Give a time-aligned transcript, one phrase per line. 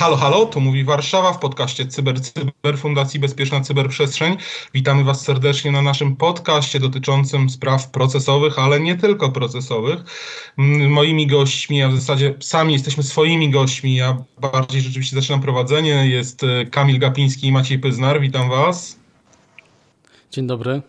[0.00, 4.36] Halo, halo, tu mówi Warszawa w podcaście Cyber, Cyber Fundacji Bezpieczna Cyberprzestrzeń.
[4.74, 10.00] Witamy Was serdecznie na naszym podcaście dotyczącym spraw procesowych, ale nie tylko procesowych.
[10.88, 16.44] Moimi gośćmi, a w zasadzie sami jesteśmy swoimi gośćmi, ja bardziej rzeczywiście zaczynam prowadzenie, jest
[16.44, 18.20] e, Kamil Gapiński i Maciej Pyznar.
[18.20, 18.98] Witam Was.
[20.30, 20.82] Dzień dobry.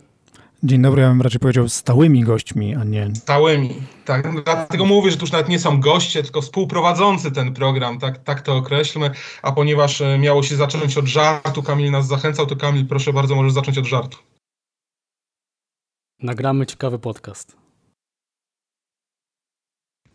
[0.64, 3.16] Dzień dobry, ja bym raczej powiedział stałymi gośćmi, a nie...
[3.16, 3.76] Stałymi,
[4.06, 4.44] tak.
[4.44, 8.42] Dlatego mówię, że to już nawet nie są goście, tylko współprowadzący ten program, tak, tak
[8.42, 9.12] to określmy.
[9.42, 13.36] A ponieważ e, miało się zacząć od żartu, Kamil nas zachęcał, to Kamil, proszę bardzo,
[13.36, 14.18] możesz zacząć od żartu.
[16.20, 17.58] Nagramy ciekawy podcast.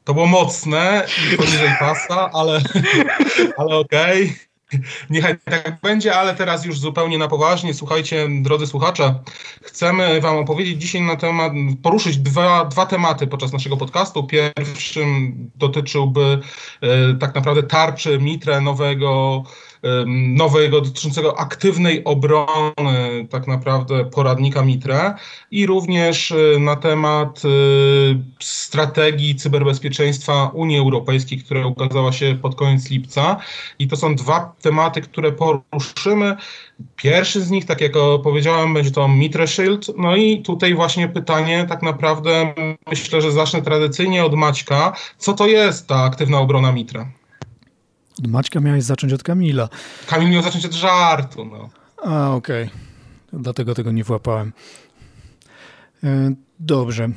[0.05, 2.61] To było mocne i poniżej pasa, ale,
[3.59, 4.37] ale okej.
[5.11, 7.75] Niechaj tak będzie, ale teraz już zupełnie na poważnie.
[7.75, 9.15] Słuchajcie, drodzy słuchacze,
[9.63, 14.25] chcemy Wam opowiedzieć dzisiaj na temat, poruszyć dwa, dwa tematy podczas naszego podcastu.
[14.25, 16.39] Pierwszym dotyczyłby
[16.81, 19.43] e, tak naprawdę tarczy Mitre nowego
[20.37, 25.15] nowego dotyczącego aktywnej obrony tak naprawdę poradnika Mitre
[25.51, 27.49] i również y, na temat y,
[28.41, 33.37] strategii cyberbezpieczeństwa Unii Europejskiej, która ukazała się pod koniec lipca.
[33.79, 36.37] I to są dwa tematy, które poruszymy.
[36.97, 39.87] Pierwszy z nich, tak jak powiedziałem, będzie to Mitre Shield.
[39.99, 42.55] No i tutaj właśnie pytanie, tak naprawdę
[42.91, 44.93] myślę, że zacznę tradycyjnie od Maćka.
[45.19, 47.07] Co to jest ta aktywna obrona Mitre?
[48.19, 49.69] Od Maćka miałeś zacząć od Kamila.
[50.07, 51.69] Kamil miał zacząć od żartu, no.
[52.05, 52.65] A, okej.
[52.65, 52.79] Okay.
[53.33, 54.53] Dlatego tego nie włapałem.
[56.05, 57.09] E, dobrze.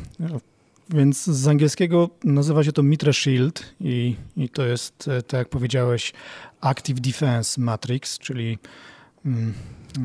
[0.89, 5.49] Więc z angielskiego nazywa się to Mitre Shield i, i to jest, e, tak jak
[5.49, 6.13] powiedziałeś,
[6.61, 8.57] Active Defense Matrix, czyli
[9.25, 9.53] mm,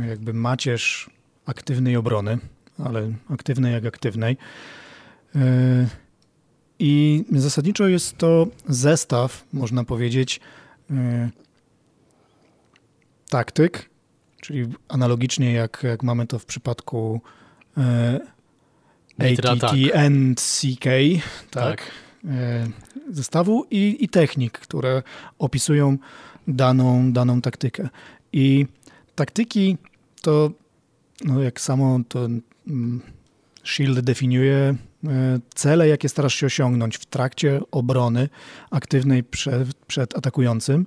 [0.09, 1.11] jakby macierz
[1.47, 2.39] aktywnej obrony,
[2.85, 4.37] ale aktywnej jak aktywnej.
[5.35, 5.89] E,
[6.79, 10.41] I zasadniczo jest to zestaw, można powiedzieć,
[10.91, 11.31] Y,
[13.29, 13.91] taktyk,
[14.41, 17.21] czyli analogicznie jak, jak mamy to w przypadku
[17.79, 17.81] y,
[19.19, 20.85] ATT-NCK,
[21.51, 21.91] tak, tak.
[22.25, 25.03] Y, zestawu i, i technik, które
[25.39, 25.99] opisują
[26.49, 27.89] daną, daną taktykę.
[28.33, 28.67] I
[29.15, 29.79] taktyki
[30.23, 30.51] to,
[31.25, 32.29] no jak samo to
[32.67, 33.01] mm,
[33.65, 34.75] Shield definiuje
[35.09, 38.29] E, cele, jakie starasz się osiągnąć w trakcie obrony
[38.71, 40.87] aktywnej przed, przed atakującym.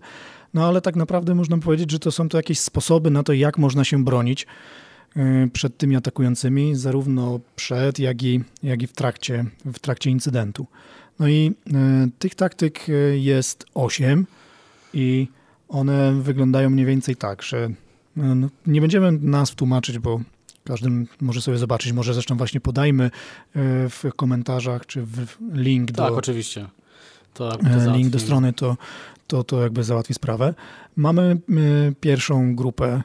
[0.53, 3.57] No ale tak naprawdę można powiedzieć, że to są to jakieś sposoby na to, jak
[3.57, 4.47] można się bronić
[5.15, 10.67] e, przed tymi atakującymi, zarówno przed, jak i, jak i w, trakcie, w trakcie incydentu.
[11.19, 12.85] No i e, tych taktyk
[13.15, 14.25] jest osiem
[14.93, 15.27] i
[15.69, 17.69] one wyglądają mniej więcej tak, że
[18.15, 20.19] no, nie będziemy nas tłumaczyć, bo
[20.63, 20.89] każdy
[21.21, 21.93] może sobie zobaczyć.
[21.93, 23.09] Może zresztą właśnie podajmy e,
[23.89, 26.03] w komentarzach, czy w link do...
[26.03, 26.67] Tak, oczywiście.
[27.33, 28.77] To, to e, link do strony, to,
[29.27, 30.53] to, to jakby załatwi sprawę.
[30.95, 31.37] Mamy e,
[32.01, 33.01] pierwszą grupę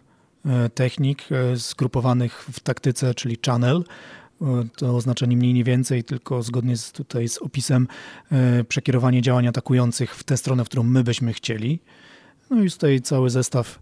[0.74, 3.84] technik zgrupowanych w taktyce, czyli channel.
[4.76, 7.88] To oznacza nie mniej, nie więcej, tylko zgodnie z, tutaj z opisem
[8.68, 11.80] przekierowanie działań atakujących w tę stronę, w którą my byśmy chcieli.
[12.52, 13.78] No i tutaj cały zestaw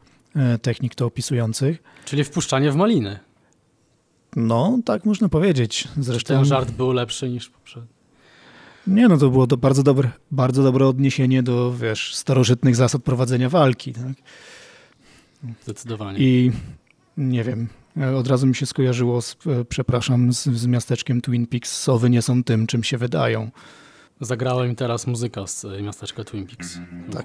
[0.62, 1.82] technik to opisujących.
[2.04, 3.19] Czyli wpuszczanie w maliny.
[4.36, 5.88] No, tak można powiedzieć.
[5.98, 7.88] Zresztą Czy ten żart był lepszy niż poprzedni.
[8.86, 13.48] Nie, no to było to bardzo dobre, bardzo dobre odniesienie do, wiesz, starożytnych zasad prowadzenia
[13.48, 13.92] walki.
[13.92, 14.12] Tak?
[15.62, 16.19] Zdecydowanie.
[16.19, 16.52] I
[17.16, 17.69] nie wiem,
[18.16, 21.76] od razu mi się skojarzyło, z, e, przepraszam, z, z miasteczkiem Twin Peaks.
[21.81, 23.50] Sowy nie są tym, czym się wydają.
[24.20, 26.78] Zagrała mi teraz muzyka z e, miasteczka Twin Peaks.
[27.12, 27.25] Tak.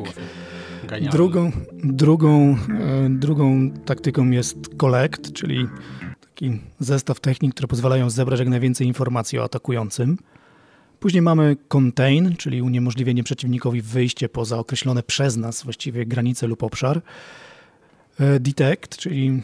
[1.11, 1.51] Drugą,
[1.83, 5.67] drugą, e, drugą taktyką jest collect, czyli
[6.21, 10.17] taki zestaw technik, które pozwalają zebrać jak najwięcej informacji o atakującym.
[10.99, 17.01] Później mamy contain, czyli uniemożliwienie przeciwnikowi wyjście poza określone przez nas właściwie granice lub obszar.
[18.19, 19.41] E, detect, czyli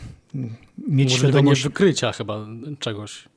[0.88, 1.64] mieć świadomość...
[1.64, 2.48] wykrycia chyba
[2.80, 3.30] czegoś.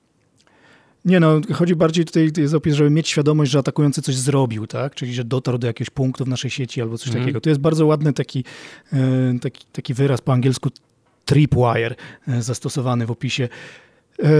[1.04, 4.94] Nie no, chodzi bardziej tutaj jest opis, żeby mieć świadomość, że atakujący coś zrobił, tak?
[4.94, 7.20] Czyli, że dotarł do jakiegoś punktu w naszej sieci albo coś mm.
[7.20, 7.40] takiego.
[7.40, 8.44] To jest bardzo ładny taki,
[8.92, 10.70] e, taki, taki wyraz po angielsku
[11.24, 11.94] tripwire
[12.28, 13.48] e, zastosowany w opisie,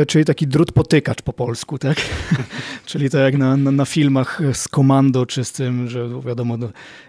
[0.06, 1.96] czyli taki drut potykacz po polsku, tak?
[2.86, 6.68] czyli to jak na, na, na, filmach z komando, czy z tym, że wiadomo, no,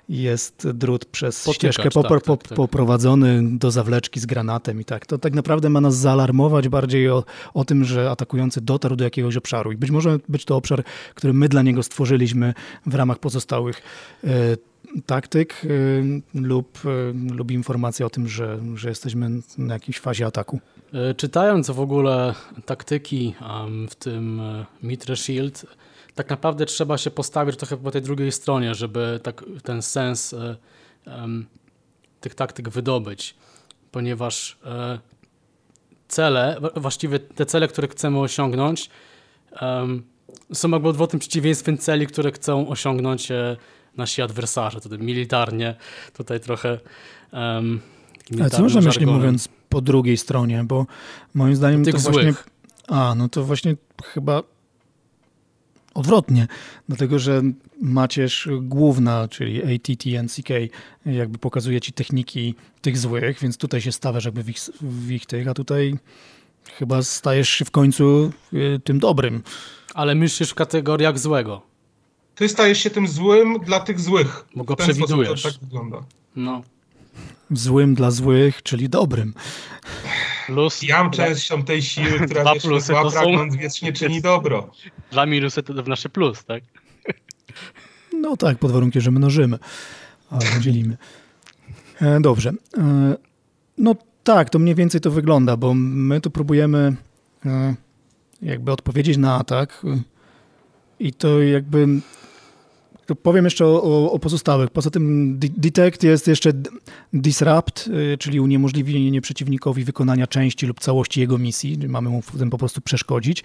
[0.10, 2.56] jest drut przez potykacz, ścieżkę popor, tak, tak, tak.
[2.56, 5.06] poprowadzony do zawleczki z granatem i tak.
[5.06, 7.24] To tak naprawdę ma nas zaalarmować bardziej o,
[7.54, 10.84] o tym, że atakujący dotarł do jakiegoś obszaru i być może być to obszar,
[11.16, 12.54] który my dla niego stworzyliśmy
[12.86, 13.82] w ramach pozostałych
[14.24, 14.30] e,
[15.06, 20.60] taktyk y, lub, y, lub informacja o tym, że, że jesteśmy na jakiejś fazie ataku.
[20.96, 22.34] E, czytając w ogóle
[22.66, 23.36] taktyki
[23.90, 25.66] w tym e, Mitre Shield,
[26.16, 30.36] tak naprawdę trzeba się postawić trochę po tej drugiej stronie, żeby tak, ten sens
[31.08, 31.46] um,
[32.22, 33.36] tych taktyk wydobyć,
[33.92, 34.58] ponieważ
[36.08, 38.90] cele, właściwie te cele, które chcemy osiągnąć,
[40.54, 43.32] są jakby odwrotnym przeciwieństwem celi, które chcą osiągnąć
[43.98, 45.76] nasi adwersarze, tutaj militarnie,
[46.14, 46.80] tutaj trochę
[48.40, 50.86] Ale co można myśleć mówiąc po drugiej stronie, bo
[51.34, 52.14] moim zdaniem to złych.
[52.14, 52.34] właśnie...
[52.88, 54.44] A, no to właśnie chyba
[55.94, 56.48] odwrotnie,
[56.88, 57.42] dlatego że
[57.82, 60.50] macierz główna, czyli ATT, NCK,
[61.06, 65.26] jakby pokazuje ci techniki tych złych, więc tutaj się stawiasz jakby w ich, w ich
[65.26, 65.98] tych, a tutaj
[66.78, 69.44] chyba stajesz się w końcu y, tym dobrym.
[69.94, 71.62] Ale myślisz w kategoriach złego.
[72.36, 74.46] Ty stajesz się tym złym dla tych złych.
[74.56, 75.42] Bo go sposób przewidujesz.
[75.42, 76.04] To tak wygląda.
[76.36, 76.64] No.
[77.52, 79.34] Złym dla złych, czyli dobrym.
[80.46, 84.22] Plus, Jam częścią tej siły, która Dwa wiecznie plusy zła, to są- pragnąc wiecznie czyni
[84.22, 84.72] dobro.
[85.12, 86.64] dwa minusy to w nasze plus, tak?
[88.14, 89.60] No tak, pod warunkiem, że mnożymy,
[90.30, 90.98] albo dzielimy.
[92.02, 92.54] E, dobrze.
[92.78, 93.16] E,
[93.78, 96.96] no tak, to mniej więcej to wygląda, bo my tu próbujemy
[97.46, 97.76] e,
[98.42, 99.82] jakby odpowiedzieć na atak
[101.00, 101.88] i to jakby
[103.24, 104.70] powiem jeszcze o, o, o pozostałych.
[104.70, 106.52] Poza tym de- detect jest jeszcze
[107.14, 111.78] disrupt, y, czyli uniemożliwienie przeciwnikowi wykonania części lub całości jego misji.
[111.88, 113.44] Mamy mu w tym po prostu przeszkodzić.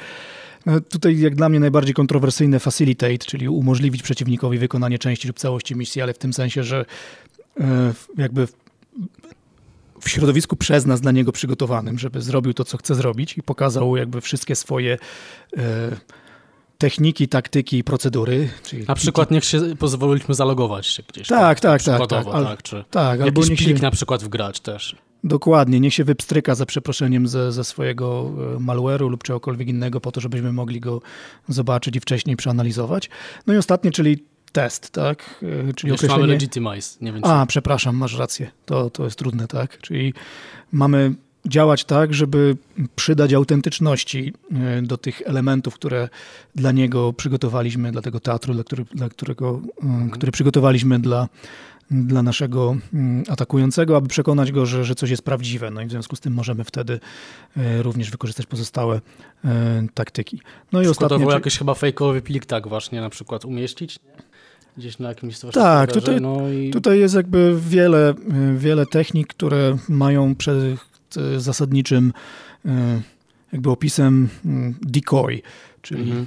[0.67, 5.77] E, Tutaj jak dla mnie najbardziej kontrowersyjne facilitate, czyli umożliwić przeciwnikowi wykonanie części lub całości
[5.77, 6.85] misji, ale w tym sensie, że
[7.61, 8.53] e, jakby w-
[10.01, 13.97] w środowisku przez nas dla niego przygotowanym, żeby zrobił to, co chce zrobić i pokazał
[13.97, 14.99] jakby wszystkie swoje
[15.57, 15.97] e,
[16.81, 18.49] techniki, taktyki i procedury.
[18.89, 21.29] Na przykład niech się pozwoliliśmy zalogować się gdzieś.
[21.29, 24.61] Tak, tak, tak, tak, tak, ale- czy tak, albo niech się, plik na przykład wgrać
[24.61, 24.97] też.
[25.25, 30.13] dokładnie, niech się wypstryka za przeproszeniem ze, ze swojego e, malware'u lub czegokolwiek innego po
[30.13, 31.01] to, żebyśmy mogli go
[31.49, 33.11] zobaczyć i wcześniej przeanalizować.
[33.47, 35.41] No i ostatnie, czyli test, tak?
[35.43, 36.27] E, Czyli Jeszcze mamy określenie...
[36.27, 37.29] legitimize, nie wiem czy...
[37.29, 38.51] A, przepraszam, masz rację.
[38.67, 39.79] To, to jest trudne, tak?
[39.79, 40.15] Czyli
[40.73, 41.15] mamy
[41.47, 42.57] działać tak, żeby
[42.97, 46.09] przydać autentyczności e, do tych elementów, które
[46.55, 49.61] dla niego przygotowaliśmy, dla tego teatru, dla, który, dla którego,
[50.07, 51.29] e, który przygotowaliśmy dla,
[51.91, 55.71] dla naszego mm, atakującego, aby przekonać go, że, że coś jest prawdziwe.
[55.71, 57.01] No i w związku z tym możemy wtedy
[57.57, 59.01] e, również wykorzystać pozostałe
[59.95, 60.41] taktyki.
[60.73, 60.85] No i.
[60.85, 63.99] Przykładowo czyli- jakiś chyba fejkowy plik tak właśnie na przykład umieścić
[64.77, 68.15] gdzieś na jakimś Tak, tutaj- no i Tutaj jest jakby wiele,
[68.57, 70.57] wiele technik, które mają przed
[71.17, 72.13] y, zasadniczym
[72.67, 72.69] y,
[73.53, 74.49] jakby opisem y,
[74.83, 75.43] decoy,
[75.83, 76.27] czyli Mhm.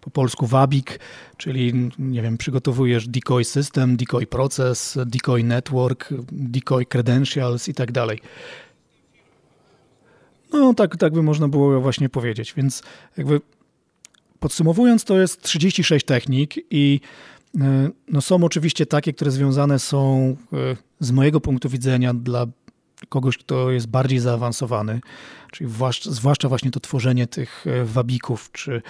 [0.00, 1.00] po polsku wabik,
[1.36, 8.18] czyli nie wiem, przygotowujesz decoy system, decoy proces, decoy network, decoy credentials i tak dalej.
[10.52, 12.82] No tak, tak by można było właśnie powiedzieć, więc
[13.16, 13.40] jakby
[14.40, 17.00] podsumowując to jest 36 technik i
[17.56, 17.58] y,
[18.08, 20.36] no są oczywiście takie, które związane są
[21.00, 22.46] z mojego punktu widzenia dla
[23.08, 25.00] kogoś, kto jest bardziej zaawansowany,
[25.52, 25.70] czyli
[26.02, 28.82] zwłaszcza, właśnie to tworzenie tych e, wabików czy,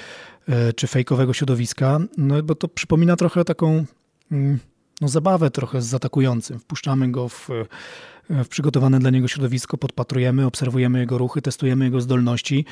[0.48, 3.84] e, czy fejkowego środowiska, no bo to przypomina trochę taką
[4.32, 4.58] mm,
[5.00, 6.58] no, zabawę trochę z atakującym.
[6.58, 7.50] Wpuszczamy go w,
[8.30, 12.64] e, w przygotowane dla niego środowisko, podpatrujemy, obserwujemy jego ruchy, testujemy jego zdolności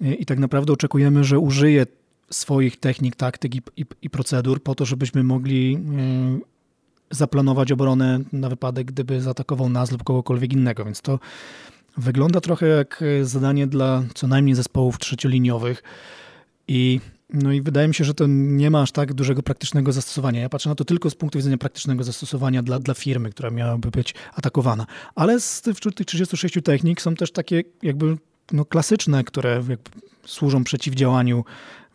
[0.00, 1.86] i tak naprawdę oczekujemy, że użyje
[2.30, 6.51] swoich technik, taktyk i, i, i procedur po to, żebyśmy mogli e,
[7.12, 10.84] zaplanować obronę na wypadek, gdyby zaatakował nas lub kogokolwiek innego.
[10.84, 11.18] Więc to
[11.96, 15.82] wygląda trochę jak e, zadanie dla co najmniej zespołów trzecioliniowych
[16.68, 17.00] i
[17.32, 20.40] no i wydaje mi się, że to nie ma aż tak dużego praktycznego zastosowania.
[20.40, 23.90] Ja patrzę na to tylko z punktu widzenia praktycznego zastosowania dla, dla firmy, która miałaby
[23.90, 24.86] być atakowana.
[25.14, 28.16] Ale z tych, wśród tych 36 technik są też takie jakby
[28.52, 29.62] no, klasyczne, które
[30.26, 31.44] służą przeciwdziałaniu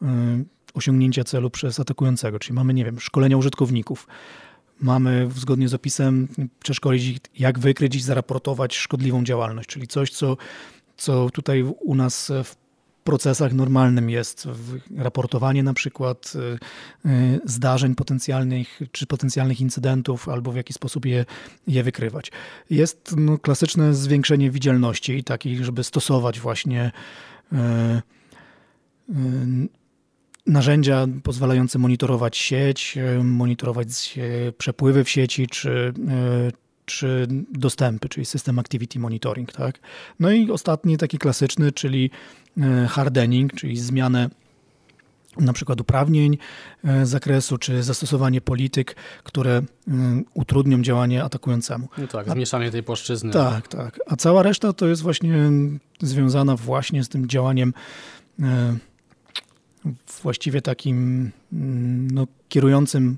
[0.02, 0.06] y,
[0.74, 2.40] osiągnięcia celu przez atakującego.
[2.40, 4.08] Czyli mamy, nie wiem, szkolenia użytkowników.
[4.82, 6.28] Mamy zgodnie z opisem
[6.60, 10.38] przeszkolić jak wykryć i zaraportować szkodliwą działalność, czyli coś, co,
[10.98, 12.56] co tutaj u nas w
[13.08, 14.48] procesach normalnym jest
[14.98, 16.34] raportowanie na przykład
[17.06, 21.26] y, y, zdarzeń potencjalnych czy potencjalnych incydentów albo w jaki sposób je,
[21.68, 22.32] je wykrywać.
[22.70, 26.92] Jest no, klasyczne zwiększenie widzialności, takiej, żeby stosować właśnie
[27.54, 27.56] y,
[29.10, 29.14] y,
[30.48, 36.52] narzędzia pozwalające monitorować sieć, e, monitorować e, przepływy w sieci czy, e,
[36.86, 39.54] czy dostępy, czyli System Activity Monitoring.
[39.54, 39.80] Tak?
[40.20, 42.10] No i ostatni taki klasyczny, czyli
[42.90, 44.30] hardening, czyli zmianę
[45.38, 46.38] na przykład uprawnień
[46.84, 49.62] z zakresu, czy zastosowanie polityk, które
[50.34, 51.88] utrudnią działanie atakującemu.
[51.98, 53.32] No tak, zmieszanie tej płaszczyzny.
[53.32, 54.00] Tak, tak.
[54.08, 55.52] A cała reszta to jest właśnie
[56.02, 57.74] związana właśnie z tym działaniem
[60.24, 63.18] właściwie takim mm, no, kierującym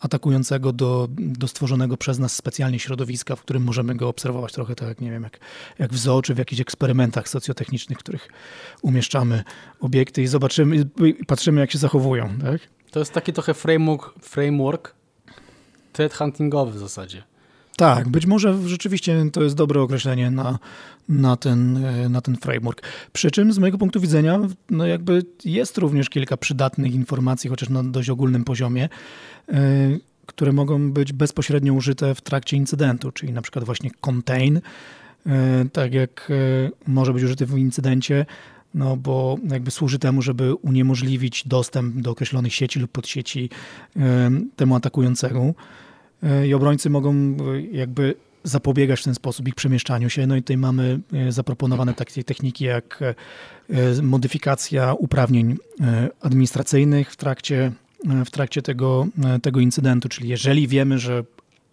[0.00, 4.88] atakującego do, do stworzonego przez nas specjalnie środowiska, w którym możemy go obserwować trochę tak,
[4.88, 5.38] jak nie wiem, jak,
[5.78, 8.28] jak w zoo, czy w jakichś eksperymentach socjotechnicznych, w których
[8.82, 9.44] umieszczamy
[9.80, 10.86] obiekty i zobaczymy,
[11.20, 12.38] i patrzymy, jak się zachowują.
[12.42, 12.60] Tak?
[12.90, 14.94] To jest taki trochę framework, framework
[15.92, 17.22] threat huntingowy w zasadzie.
[17.76, 20.58] Tak, być może rzeczywiście to jest dobre określenie na,
[21.08, 22.82] na, ten, na ten framework.
[23.12, 27.84] Przy czym z mojego punktu widzenia no jakby jest również kilka przydatnych informacji, chociaż na
[27.84, 28.88] dość ogólnym poziomie,
[29.48, 29.58] e,
[30.26, 34.60] które mogą być bezpośrednio użyte w trakcie incydentu, czyli na przykład właśnie contain,
[35.26, 38.26] e, tak jak e, może być użyty w incydencie,
[38.74, 43.50] no bo jakby służy temu, żeby uniemożliwić dostęp do określonych sieci lub podsieci
[44.56, 45.54] temu atakującemu.
[46.22, 47.36] E, i obrońcy mogą e,
[47.72, 48.14] jakby
[48.44, 50.26] zapobiegać w ten sposób ich przemieszczaniu się.
[50.26, 53.00] No i tutaj mamy e, zaproponowane takie techniki jak
[54.02, 55.56] modyfikacja uprawnień
[56.20, 57.72] administracyjnych w trakcie,
[58.26, 59.06] w trakcie tego,
[59.42, 61.24] tego incydentu, czyli jeżeli wiemy, że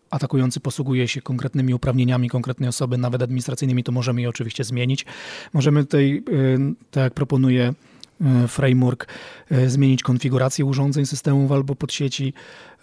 [0.10, 5.06] atakujący posługuje się konkretnymi uprawnieniami konkretnej osoby, nawet administracyjnymi, to możemy je oczywiście zmienić.
[5.54, 6.24] Możemy tutaj,
[6.92, 7.74] tak jak proponuje E,
[8.48, 9.08] framework,
[9.52, 12.34] e, zmienić konfigurację urządzeń systemów albo podsieci,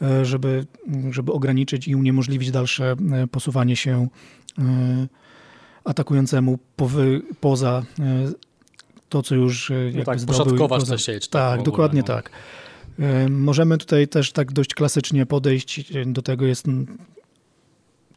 [0.02, 0.66] e, żeby,
[1.10, 2.96] żeby ograniczyć i uniemożliwić dalsze
[3.30, 4.08] posuwanie się
[5.84, 7.82] atakującemu powy, poza
[9.08, 10.68] to, co już no jakby tak, zdobył.
[10.68, 10.98] Poza...
[10.98, 11.28] sieć.
[11.28, 12.02] Tak, tak ogóle, no.
[12.02, 12.30] tak.
[13.30, 16.66] Możemy tutaj też tak dość klasycznie podejść do tego, jest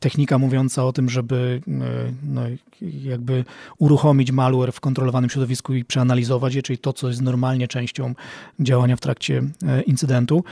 [0.05, 1.71] technika mówiąca o tym, żeby e,
[2.23, 2.41] no,
[2.81, 3.45] jakby
[3.77, 8.13] uruchomić malware w kontrolowanym środowisku i przeanalizować je, czyli to, co jest normalnie częścią
[8.59, 10.43] działania w trakcie e, incydentu.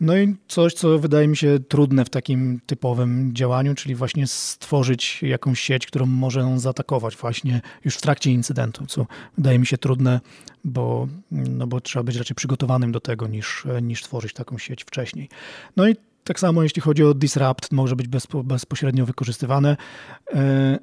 [0.00, 5.22] No i coś, co wydaje mi się trudne w takim typowym działaniu, czyli właśnie stworzyć
[5.22, 9.06] jakąś sieć, którą może zaatakować właśnie już w trakcie incydentu, co
[9.38, 10.20] wydaje mi się trudne,
[10.64, 15.28] bo, no bo trzeba być raczej przygotowanym do tego niż, niż tworzyć taką sieć wcześniej.
[15.76, 19.76] No i tak samo jeśli chodzi o disrupt, może być bezpo, bezpośrednio wykorzystywane.
[20.34, 20.78] E,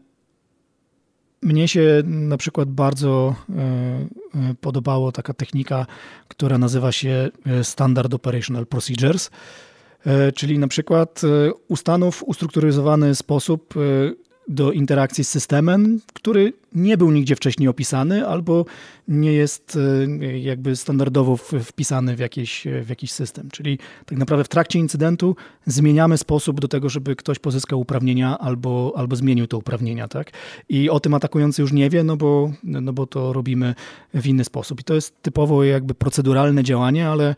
[1.41, 5.85] mnie się na przykład bardzo e, e, podobało taka technika,
[6.27, 7.29] która nazywa się
[7.63, 9.29] Standard Operational Procedures,
[10.35, 11.21] czyli na przykład
[11.67, 13.73] ustanów ustrukturyzowany sposób
[14.49, 18.65] do interakcji z systemem, który nie był nigdzie wcześniej opisany albo
[19.07, 19.77] nie jest
[20.21, 23.49] e, jakby standardowo wpisany w jakiś, w jakiś system.
[23.51, 28.93] Czyli tak naprawdę w trakcie incydentu zmieniamy sposób do tego, żeby ktoś pozyskał uprawnienia albo,
[28.95, 30.07] albo zmienił te uprawnienia.
[30.07, 30.31] Tak?
[30.69, 33.75] I o tym atakujący już nie wie, no bo, no bo to robimy
[34.13, 34.79] w inny sposób.
[34.79, 37.35] I to jest typowo jakby proceduralne działanie, ale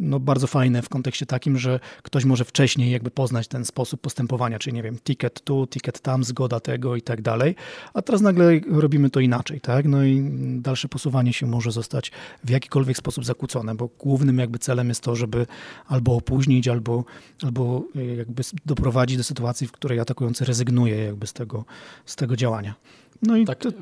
[0.00, 4.58] no, bardzo fajne w kontekście takim, że ktoś może wcześniej jakby poznać ten sposób postępowania,
[4.58, 7.54] czyli nie wiem, ticket tu, ticket tam, zgoda tego i tak dalej,
[7.94, 9.86] a teraz nagle robimy to inaczej, tak?
[9.86, 12.12] No i dalsze posuwanie się może zostać
[12.44, 15.46] w jakikolwiek sposób zakłócone, bo głównym jakby celem jest to, żeby
[15.86, 17.04] albo opóźnić, albo,
[17.42, 17.84] albo
[18.16, 21.64] jakby doprowadzić do sytuacji, w której atakujący rezygnuje jakby z tego,
[22.06, 22.74] z tego działania.
[23.22, 23.72] No i tak, to...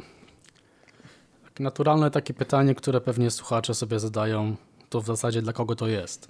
[1.44, 4.56] tak naturalne takie pytanie, które pewnie słuchacze sobie zadają,
[4.92, 6.28] to w zasadzie dla kogo to jest.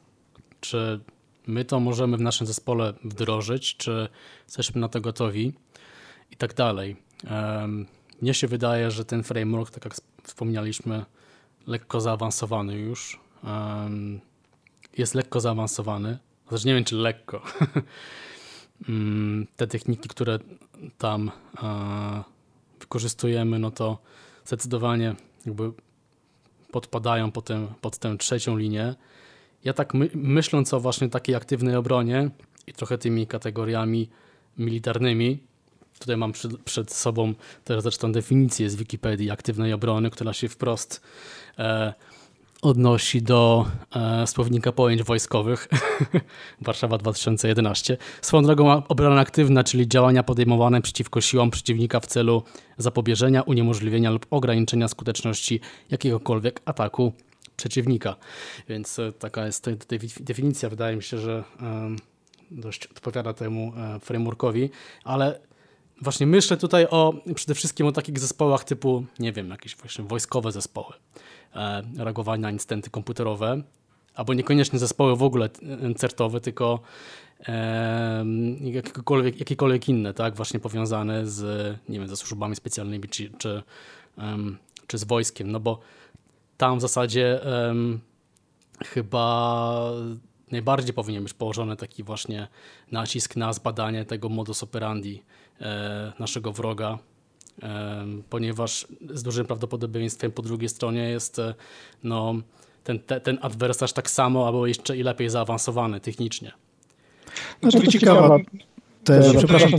[0.60, 1.00] Czy
[1.46, 4.08] my to możemy w naszym zespole wdrożyć, czy
[4.44, 5.52] jesteśmy na to gotowi
[6.30, 6.96] i tak dalej.
[8.20, 11.04] Mnie się wydaje, że ten framework, tak jak wspomnieliśmy,
[11.66, 13.20] lekko zaawansowany już.
[14.98, 16.18] Jest lekko zaawansowany.
[16.48, 17.42] Znaczy nie wiem, czy lekko.
[18.88, 20.38] Mm, te techniki, które
[20.98, 21.30] tam
[21.62, 22.22] e,
[22.80, 23.98] wykorzystujemy, no to
[24.44, 25.14] zdecydowanie
[25.46, 25.72] jakby
[26.72, 28.94] podpadają potem pod tę trzecią linię.
[29.64, 32.30] Ja tak my, myśląc o właśnie takiej aktywnej obronie
[32.66, 34.08] i trochę tymi kategoriami
[34.58, 35.38] militarnymi,
[35.98, 41.00] tutaj mam przed, przed sobą teraz zresztą definicję z Wikipedii aktywnej obrony, która się wprost
[41.58, 41.92] e,
[42.62, 43.66] odnosi do
[43.96, 45.68] e, słownika pojęć wojskowych
[46.60, 47.96] Warszawa 2011.
[48.22, 52.42] Swoją drogą obrona aktywna, czyli działania podejmowane przeciwko siłom przeciwnika w celu
[52.78, 57.12] zapobieżenia, uniemożliwienia lub ograniczenia skuteczności jakiegokolwiek ataku
[57.56, 58.16] przeciwnika.
[58.68, 60.68] Więc e, taka jest tutaj definicja.
[60.68, 61.96] Wydaje mi się, że e,
[62.50, 64.70] dość odpowiada temu e, frameworkowi,
[65.04, 65.40] ale
[66.00, 70.52] właśnie myślę tutaj o przede wszystkim o takich zespołach typu, nie wiem, jakieś właśnie wojskowe
[70.52, 70.94] zespoły.
[71.54, 73.62] E, reagowania na incydenty komputerowe,
[74.14, 75.50] albo niekoniecznie zespoły w ogóle
[75.96, 76.80] certowe, tylko
[77.48, 78.24] e,
[78.60, 83.62] jakiekolwiek, jakiekolwiek inne, tak, właśnie powiązane z, nie wiem, ze służbami specjalnymi czy, czy,
[84.86, 85.80] czy z wojskiem, no bo
[86.56, 88.00] tam w zasadzie um,
[88.84, 89.92] chyba
[90.50, 92.48] najbardziej powinien być położony taki właśnie
[92.92, 95.22] nacisk na zbadanie tego modus operandi
[96.18, 96.98] naszego wroga,
[97.62, 101.54] e, ponieważ z dużym prawdopodobieństwem po drugiej stronie jest e,
[102.04, 102.34] no,
[102.84, 106.52] ten, te, ten adwersarz tak samo albo jeszcze i lepiej zaawansowany technicznie.
[107.62, 108.38] No to, to ciekawa.
[109.04, 109.70] Też, przepraszam,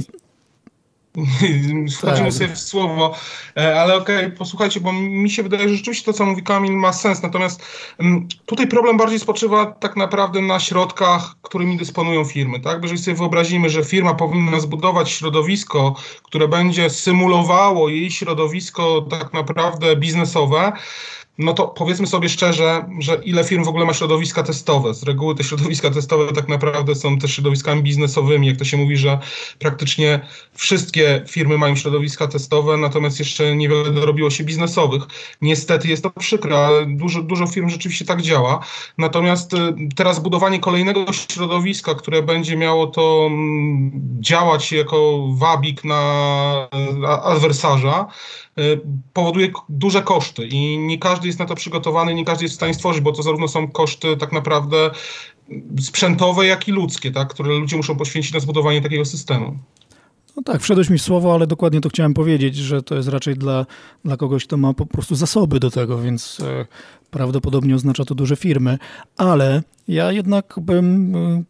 [1.98, 2.34] wchodzimy tak.
[2.34, 3.16] sobie w słowo,
[3.58, 6.74] e, ale okej, okay, posłuchajcie, bo mi się wydaje, że rzeczywiście to, co mówi Kamil,
[6.74, 7.22] ma sens.
[7.24, 7.66] Natomiast
[8.00, 12.60] mm, tutaj problem bardziej spoczywa tak naprawdę na środkach, którymi dysponują firmy.
[12.60, 12.84] Tak?
[12.84, 19.96] Jeżeli sobie wyobrazimy, że firma powinna zbudować środowisko, które będzie symulowało jej środowisko tak naprawdę
[19.96, 20.72] biznesowe,
[21.38, 24.94] no to powiedzmy sobie szczerze, że ile firm w ogóle ma środowiska testowe.
[24.94, 28.48] Z reguły te środowiska testowe tak naprawdę są też środowiskami biznesowymi.
[28.48, 29.20] Jak to się mówi, że
[29.60, 30.20] praktycznie
[30.54, 35.04] wszystkie firmy mają środowiska testowe, natomiast jeszcze niewiele dorobiło się biznesowych.
[35.42, 38.66] Niestety jest to przykre, ale dużo, dużo firm rzeczywiście tak działa.
[38.98, 39.58] Natomiast y,
[39.96, 46.04] teraz budowanie kolejnego środowiska, które będzie miało to mm, działać jako wabik na
[47.24, 48.08] adwersarza,
[48.53, 48.53] Y,
[49.14, 52.74] powoduje duże koszty i nie każdy jest na to przygotowany, nie każdy jest w stanie
[52.74, 54.92] stworzyć, bo to zarówno są koszty tak naprawdę
[55.80, 59.58] sprzętowe, jak i ludzkie, tak, które ludzie muszą poświęcić na zbudowanie takiego systemu.
[60.36, 63.36] No tak, wszedłeś mi w słowo, ale dokładnie to chciałem powiedzieć, że to jest raczej
[63.36, 63.66] dla,
[64.06, 66.66] dla kogoś, kto ma po prostu zasoby do tego, więc e,
[67.12, 68.78] prawdopodobnie oznacza to duże firmy,
[69.18, 71.44] ale ja jednak bym e,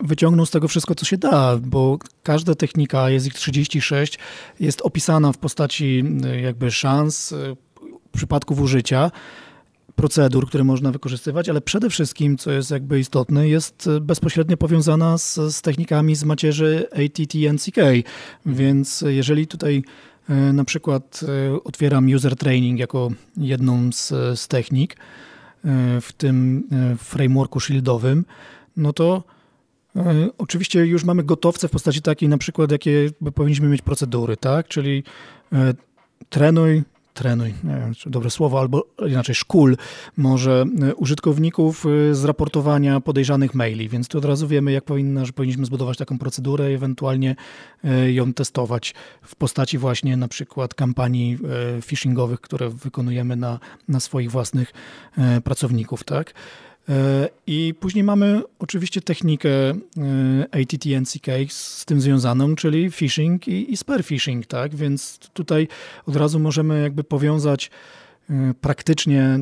[0.00, 4.18] wyciągnął z tego wszystko, co się da, bo każda technika, jest ich 36,
[4.60, 7.56] jest opisana w postaci y, jakby szans, y,
[8.12, 9.10] przypadków użycia,
[9.96, 15.18] procedur, które można wykorzystywać, ale przede wszystkim, co jest jakby istotne, jest y, bezpośrednio powiązana
[15.18, 17.76] z, z technikami z macierzy ATT NCK.
[18.46, 19.84] Więc jeżeli tutaj
[20.52, 21.20] na przykład
[21.64, 24.08] otwieram user training jako jedną z,
[24.40, 24.96] z technik
[26.00, 28.24] w tym frameworku shieldowym,
[28.76, 29.24] no to
[30.38, 34.68] oczywiście już mamy gotowce w postaci takiej na przykład, jakie powinniśmy mieć procedury, tak?
[34.68, 35.02] Czyli
[35.52, 35.74] e,
[36.28, 36.82] trenuj,
[37.14, 39.76] trenuj, nie wiem, czy dobre słowo, albo inaczej szkól
[40.16, 45.32] może e, użytkowników z raportowania podejrzanych maili, więc tu od razu wiemy, jak powinna, że
[45.32, 47.36] powinniśmy zbudować taką procedurę i ewentualnie
[48.06, 51.38] ją testować w postaci właśnie na przykład kampanii
[51.86, 54.72] phishingowych, które wykonujemy na, na swoich własnych
[55.44, 56.34] pracowników, tak?
[56.88, 59.74] E, I później mamy oczywiście technikę e,
[60.50, 64.74] ATT-NCK z tym związaną, czyli phishing i, i spear phishing, tak?
[64.74, 65.68] Więc tutaj
[66.06, 67.70] od razu możemy jakby powiązać
[68.30, 69.38] e, praktycznie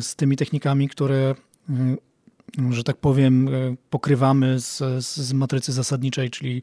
[0.00, 1.34] z tymi technikami, które
[2.70, 3.50] że tak powiem,
[3.90, 6.62] pokrywamy z, z matrycy zasadniczej, czyli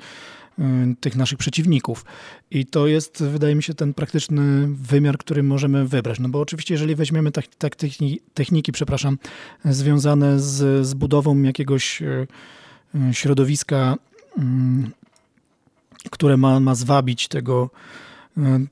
[1.00, 2.06] tych naszych przeciwników.
[2.52, 6.20] I to jest, wydaje mi się, ten praktyczny wymiar, który możemy wybrać.
[6.20, 9.18] No bo oczywiście, jeżeli weźmiemy tak, tak techniki, techniki, przepraszam,
[9.66, 12.28] związane z, z budową jakiegoś y,
[13.10, 13.96] y, środowiska,
[16.12, 17.70] które ma, ma zwabić tego,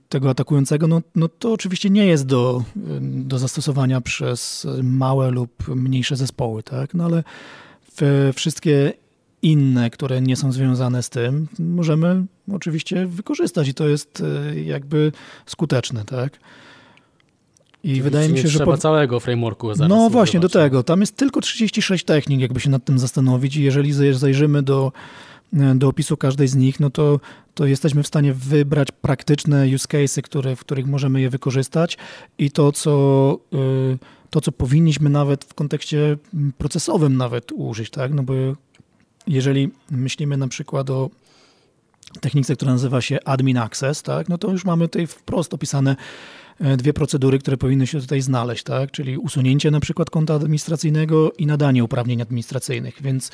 [0.10, 2.64] tego atakującego, no, no to oczywiście nie jest do,
[3.02, 6.94] do zastosowania przez małe lub mniejsze zespoły, tak?
[6.94, 7.24] No ale
[8.34, 8.94] wszystkie
[9.42, 15.12] inne, które nie są związane z tym, możemy oczywiście wykorzystać i to jest e, jakby
[15.46, 16.40] skuteczne, tak?
[17.84, 18.60] I Czyli wydaje mi się, że.
[18.60, 18.78] Trzeba po...
[18.78, 20.84] całego frameworku zaraz No właśnie, do tego.
[20.84, 24.92] Tam jest tylko 36 technik, jakby się nad tym zastanowić, i jeżeli zajrzymy do,
[25.54, 27.20] e, do opisu każdej z nich, no to,
[27.54, 31.98] to jesteśmy w stanie wybrać praktyczne use cases, które, w których możemy je wykorzystać
[32.38, 33.40] i to, co.
[33.54, 36.18] E, to, co powinniśmy nawet w kontekście
[36.58, 38.14] procesowym nawet użyć, tak?
[38.14, 38.34] No bo
[39.30, 41.10] jeżeli myślimy na przykład o
[42.22, 45.96] technice, która nazywa się admin access, tak, no to już mamy tutaj wprost opisane
[46.60, 48.92] e, dwie procedury, które powinny się tutaj znaleźć, tak?
[48.92, 53.32] czyli usunięcie na przykład konta administracyjnego i nadanie uprawnień administracyjnych, więc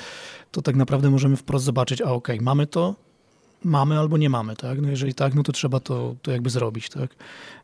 [0.52, 2.96] to tak naprawdę możemy wprost zobaczyć, a ok, mamy to,
[3.64, 4.82] mamy albo nie mamy, tak?
[4.82, 7.16] No jeżeli tak, no to trzeba to, to jakby zrobić, tak?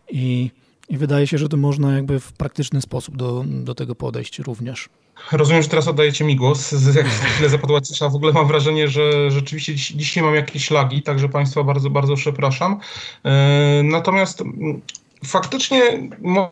[0.10, 0.52] I,
[0.92, 4.90] I wydaje się, że to można jakby w praktyczny sposób do, do tego podejść również.
[5.32, 6.72] Rozumiem, że teraz oddajecie mi głos.
[6.96, 11.02] Jak chwilę zapadła cisza, w ogóle mam wrażenie, że rzeczywiście dziś, dzisiaj mam jakieś lagi,
[11.02, 12.80] także Państwa bardzo, bardzo przepraszam.
[13.24, 14.82] E, natomiast mm,
[15.26, 15.82] faktycznie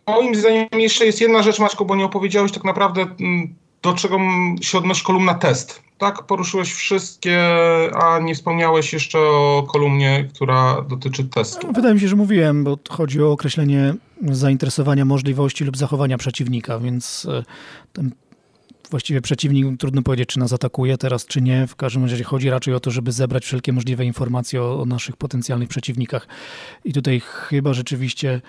[0.06, 4.18] moim zdaniem jeszcze jest jedna rzecz, Maćko, bo nie opowiedziałeś tak naprawdę mm, do czego
[4.60, 5.82] się odnosi kolumna test.
[5.98, 7.40] Tak, poruszyłeś wszystkie,
[7.94, 11.72] a nie wspomniałeś jeszcze o kolumnie, która dotyczy testu.
[11.72, 17.26] Wydaje mi się, że mówiłem, bo chodzi o określenie zainteresowania, możliwości lub zachowania przeciwnika, więc
[17.30, 17.42] e,
[17.92, 18.10] ten
[18.90, 21.66] właściwie przeciwnik, trudno powiedzieć, czy nas atakuje teraz, czy nie.
[21.66, 25.16] W każdym razie chodzi raczej o to, żeby zebrać wszelkie możliwe informacje o, o naszych
[25.16, 26.28] potencjalnych przeciwnikach.
[26.84, 28.40] I tutaj chyba rzeczywiście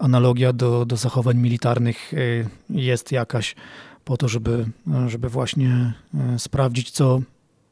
[0.00, 2.12] analogia do, do zachowań militarnych
[2.70, 3.54] jest jakaś
[4.06, 4.66] po to, żeby,
[5.06, 5.92] żeby właśnie
[6.38, 7.20] sprawdzić, co,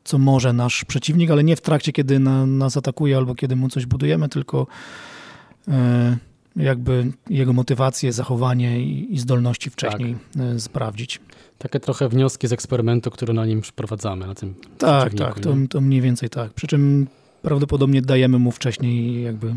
[0.05, 3.69] co może nasz przeciwnik, ale nie w trakcie, kiedy na, nas atakuje albo kiedy mu
[3.69, 4.67] coś budujemy, tylko
[6.57, 10.43] jakby jego motywację, zachowanie i, i zdolności wcześniej tak.
[10.61, 11.21] sprawdzić.
[11.59, 15.81] Takie trochę wnioski z eksperymentu, który na nim przeprowadzamy, na tym Tak, tak, to, to
[15.81, 16.53] mniej więcej tak.
[16.53, 17.07] Przy czym
[17.43, 19.57] prawdopodobnie dajemy mu wcześniej jakby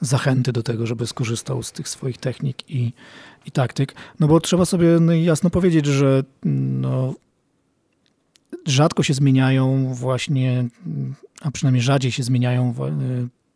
[0.00, 2.92] zachęty do tego, żeby skorzystał z tych swoich technik i,
[3.46, 3.94] i taktyk.
[4.20, 7.14] No bo trzeba sobie no, jasno powiedzieć, że no,
[8.66, 10.68] rzadko się zmieniają właśnie,
[11.40, 12.74] a przynajmniej rzadziej się zmieniają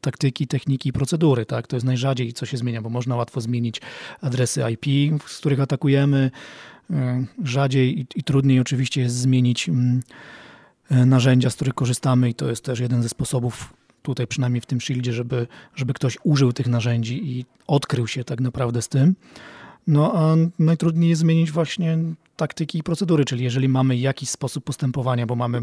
[0.00, 1.46] taktyki, techniki i procedury.
[1.46, 1.66] Tak?
[1.66, 3.80] To jest najrzadziej, co się zmienia, bo można łatwo zmienić
[4.20, 6.30] adresy IP, z których atakujemy.
[6.90, 10.02] E, rzadziej i, i trudniej oczywiście jest zmienić mm,
[10.90, 14.66] e, narzędzia, z których korzystamy i to jest też jeden ze sposobów, tutaj przynajmniej w
[14.66, 19.14] tym shieldzie, żeby, żeby ktoś użył tych narzędzi i odkrył się tak naprawdę z tym.
[19.86, 21.98] No a najtrudniej jest zmienić właśnie
[22.36, 25.62] taktyki i procedury, czyli jeżeli mamy jakiś sposób postępowania, bo mamy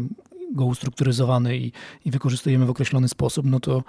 [0.52, 1.72] go ustrukturyzowany i,
[2.04, 3.82] i wykorzystujemy w określony sposób, no to,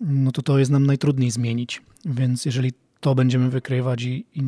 [0.00, 1.82] no to to jest nam najtrudniej zmienić.
[2.04, 4.42] Więc jeżeli to będziemy wykrywać i, i,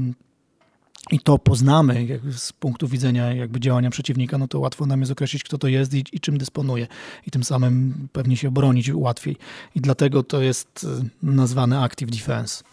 [1.10, 5.44] i to poznamy z punktu widzenia jakby działania przeciwnika, no to łatwo nam jest określić,
[5.44, 6.86] kto to jest i, i czym dysponuje.
[7.26, 9.36] I tym samym pewnie się obronić łatwiej.
[9.74, 12.64] I dlatego to jest e, nazwane active defense.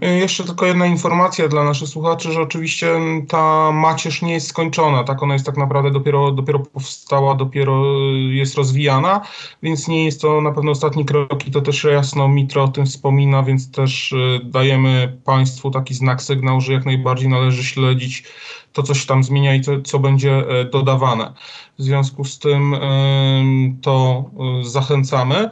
[0.00, 5.04] E, jeszcze tylko jedna informacja dla naszych słuchaczy, że oczywiście ta macierz nie jest skończona,
[5.04, 9.20] tak ona jest tak naprawdę dopiero, dopiero powstała, dopiero e, jest rozwijana,
[9.62, 12.86] więc nie jest to na pewno ostatni krok i to też jasno Mitro o tym
[12.86, 18.24] wspomina, więc też e, dajemy Państwu taki znak, sygnał, że jak najbardziej należy śledzić
[18.72, 21.32] to, co się tam zmienia i co, co będzie dodawane.
[21.78, 22.74] W związku z tym
[23.82, 24.24] to
[24.62, 25.50] zachęcamy.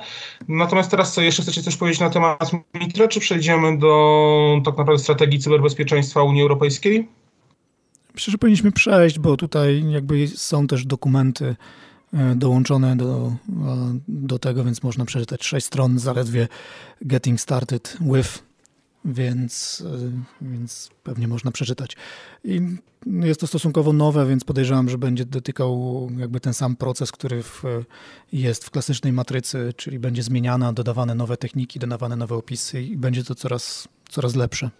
[0.48, 5.02] Natomiast teraz co, jeszcze chcecie coś powiedzieć na temat Mitre, czy przejdziemy do tak naprawdę
[5.02, 7.08] strategii cyberbezpieczeństwa Unii Europejskiej?
[8.14, 11.56] Myślę, że powinniśmy przejść, bo tutaj jakby są też dokumenty
[12.14, 16.48] e, dołączone do, e, do tego, więc można przeczytać sześć stron zaledwie
[17.02, 18.49] Getting Started With
[19.04, 19.82] więc,
[20.42, 21.96] e, więc pewnie można przeczytać.
[22.44, 22.60] I
[23.06, 27.62] jest to stosunkowo nowe, więc podejrzewam, że będzie dotykał jakby ten sam proces, który w,
[28.32, 33.24] jest w klasycznej matrycy, czyli będzie zmieniana, dodawane nowe techniki, dodawane nowe opisy i będzie
[33.24, 34.70] to coraz, coraz lepsze.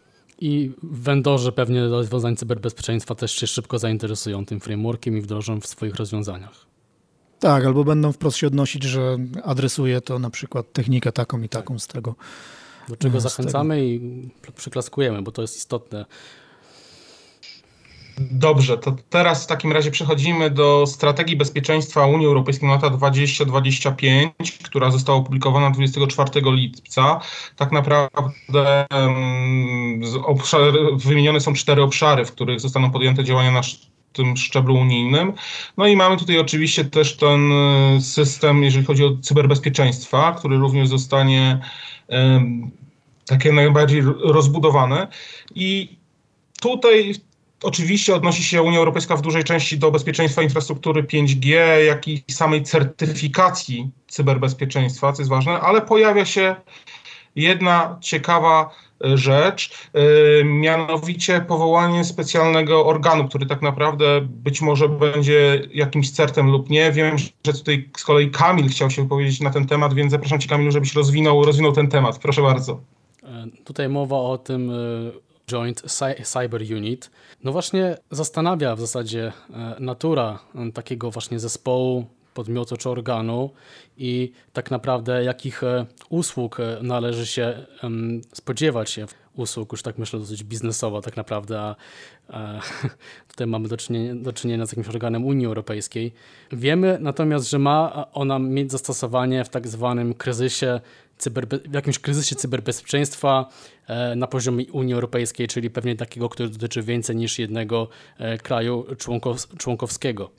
[0.40, 5.94] I vendorzy pewnie rozwiązań cyberbezpieczeństwa też się szybko zainteresują tym frameworkiem i wdrożą w swoich
[5.94, 6.66] rozwiązaniach.
[7.40, 11.78] Tak, albo będą wprost się odnosić, że adresuje to na przykład technikę taką i taką
[11.78, 12.14] z tego
[12.88, 14.00] do czego zachęcamy i
[14.56, 16.04] przyklaskujemy, bo to jest istotne.
[18.30, 24.32] Dobrze, to teraz w takim razie przechodzimy do strategii bezpieczeństwa Unii Europejskiej na lata 2025,
[24.64, 27.20] która została opublikowana 24 lipca.
[27.56, 28.86] Tak naprawdę
[30.24, 30.60] obszar,
[30.96, 33.62] wymienione są cztery obszary, w których zostaną podjęte działania na
[34.12, 35.32] tym szczeblu unijnym.
[35.76, 40.88] No i mamy tutaj oczywiście też ten e, system, jeżeli chodzi o cyberbezpieczeństwa, który również
[40.88, 41.60] zostanie
[43.26, 45.08] takie najbardziej rozbudowane.
[45.54, 45.96] I
[46.60, 47.14] tutaj
[47.62, 51.54] oczywiście odnosi się Unia Europejska w dużej części do bezpieczeństwa infrastruktury 5G,
[51.86, 56.56] jak i samej certyfikacji cyberbezpieczeństwa, co jest ważne, ale pojawia się
[57.36, 58.70] jedna ciekawa
[59.14, 66.70] rzecz, yy, mianowicie powołanie specjalnego organu, który tak naprawdę być może będzie jakimś certem lub
[66.70, 66.92] nie.
[66.92, 70.48] Wiem, że tutaj z kolei Kamil chciał się wypowiedzieć na ten temat, więc zapraszam Cię
[70.48, 72.18] Kamilu, żebyś rozwinął, rozwinął ten temat.
[72.18, 72.80] Proszę bardzo.
[73.22, 74.72] E, tutaj mowa o tym
[75.50, 75.82] Joint
[76.22, 77.10] Cyber Unit.
[77.44, 79.32] No właśnie zastanawia w zasadzie
[79.80, 80.38] natura
[80.74, 82.06] takiego właśnie zespołu
[82.40, 83.50] podmiotu czy organu
[83.96, 87.66] i tak naprawdę jakich e, usług e, należy się
[88.32, 91.74] spodziewać się usług, już tak myślę dosyć biznesowo tak naprawdę, a
[93.30, 96.12] tutaj mamy do czynienia, do czynienia z jakimś organem Unii Europejskiej.
[96.52, 100.80] Wiemy natomiast, że ma ona mieć zastosowanie w tak zwanym kryzysie
[101.68, 103.48] w jakimś kryzysie cyberbezpieczeństwa
[103.86, 107.88] e, na poziomie Unii Europejskiej, czyli pewnie takiego, który dotyczy więcej niż jednego
[108.42, 110.30] kraju członkow członkowskiego.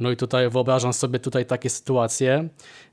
[0.00, 2.48] No i tutaj wyobrażam sobie tutaj takie sytuacje,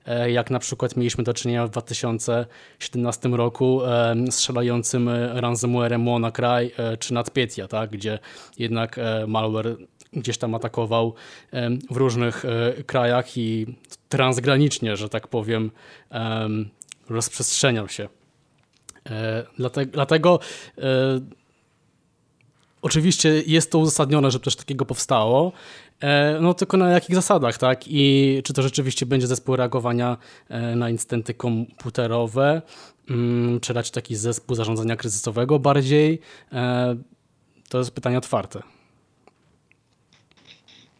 [0.06, 3.82] e, jak na przykład mieliśmy do czynienia w 2017 roku
[4.30, 8.20] strzelającym ransomwarem WannaCry czy NotPetya, tak, gdzie
[8.58, 9.78] jednak e, malware
[10.14, 11.14] gdzieś tam atakował
[11.92, 13.66] w różnych e, krajach i
[14.10, 15.72] transgranicznie, że tak powiem,
[17.10, 18.10] rozprzestrzeniał się.
[19.58, 20.40] Dlatego, dlatego
[22.82, 25.52] Oczywiście jest to uzasadnione, że coś takiego powstało
[26.00, 27.88] E, no tylko na jakich zasadach, tak?
[27.88, 30.18] I czy to rzeczywiście będzie zespół reagowania
[30.50, 32.62] e, na incydenty komputerowe,
[33.10, 36.20] mm, czy raczej taki zespół zarządzania kryzysowego bardziej?
[36.54, 36.96] E,
[37.70, 38.62] to jest pytanie otwarte.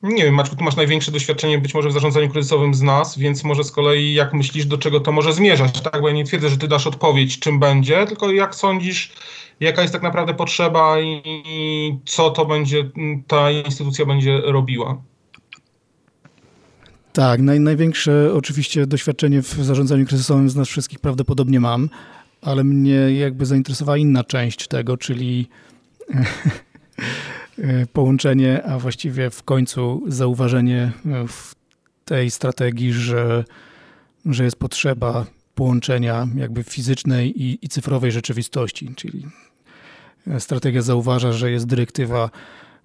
[0.06, 3.44] Nie wiem, Maczku, tu masz największe doświadczenie być może w zarządzaniu kryzysowym z nas, więc
[3.44, 6.02] może z kolei jak myślisz, do czego to może zmierzać, tak?
[6.02, 9.12] Bo ja nie twierdzę, że ty dasz odpowiedź, czym będzie, tylko jak sądzisz,
[9.60, 12.90] jaka jest tak naprawdę potrzeba i, i co to będzie,
[13.28, 15.02] ta instytucja będzie robiła.
[17.14, 21.90] Tak, naj, największe oczywiście doświadczenie w zarządzaniu kryzysowym z nas wszystkich prawdopodobnie mam,
[22.42, 25.50] ale mnie jakby zainteresowała inna część tego, czyli
[27.94, 30.92] połączenie, a właściwie w końcu zauważenie
[31.28, 31.56] w
[32.06, 33.44] tej strategii, że,
[34.26, 39.26] że jest potrzeba połączenia jakby fizycznej i, i cyfrowej rzeczywistości, czyli
[40.40, 42.30] strategia zauważa, że jest dyrektywa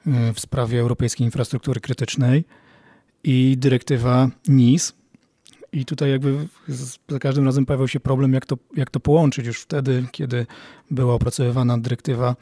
[0.06, 2.44] e, w sprawie europejskiej infrastruktury krytycznej
[3.24, 4.92] i dyrektywa NIS.
[5.72, 6.48] I tutaj jakby
[7.09, 10.46] za każdym razem pojawiał się problem, jak to, jak to połączyć już wtedy, kiedy
[10.90, 12.35] była opracowywana dyrektywa e,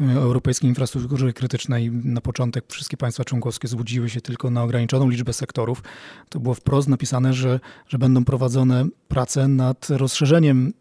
[0.00, 1.90] europejskiej infrastrukturze krytycznej.
[1.90, 5.82] Na początek wszystkie państwa członkowskie zbudziły się tylko na ograniczoną liczbę sektorów.
[6.28, 10.72] To było wprost napisane, że, że będą prowadzone prace nad rozszerzeniem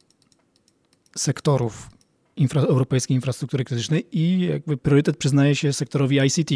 [1.17, 1.89] sektorów
[2.37, 6.51] infra, europejskiej infrastruktury krytycznej i jakby priorytet przyznaje się sektorowi ICT.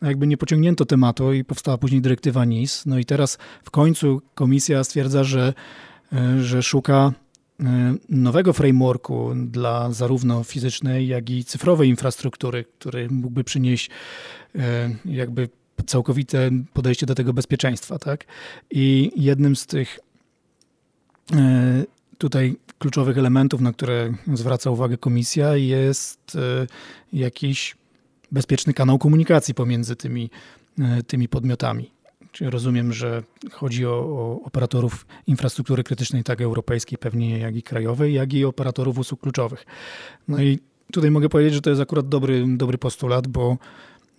[0.00, 2.86] No jakby nie pociągnięto tematu i powstała później dyrektywa NIS.
[2.86, 5.54] No i teraz w końcu komisja stwierdza, że,
[6.12, 7.12] e, że szuka
[8.08, 13.90] nowego frameworku dla zarówno fizycznej, jak i cyfrowej infrastruktury, który mógłby przynieść
[14.54, 15.48] e, jakby
[15.86, 17.98] całkowite podejście do tego bezpieczeństwa.
[17.98, 18.24] Tak?
[18.70, 19.98] I jednym z tych
[22.18, 26.38] tutaj kluczowych elementów, na które zwraca uwagę komisja, jest
[27.12, 27.76] jakiś
[28.32, 30.30] bezpieczny kanał komunikacji pomiędzy tymi,
[31.06, 31.90] tymi podmiotami.
[32.32, 38.14] Czyli rozumiem, że chodzi o, o, operatorów infrastruktury krytycznej, tak europejskiej, pewnie jak i krajowej,
[38.14, 39.66] jak i operatorów usług kluczowych.
[40.28, 40.58] No i
[40.92, 43.56] tutaj mogę powiedzieć, że to jest akurat dobry, dobry postulat, bo